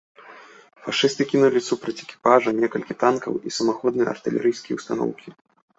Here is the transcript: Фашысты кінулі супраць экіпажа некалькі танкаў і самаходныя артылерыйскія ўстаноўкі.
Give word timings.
Фашысты 0.85 1.27
кінулі 1.33 1.59
супраць 1.69 1.97
экіпажа 2.07 2.55
некалькі 2.61 2.93
танкаў 3.05 3.33
і 3.49 3.57
самаходныя 3.61 4.07
артылерыйскія 4.17 4.75
ўстаноўкі. 4.81 5.29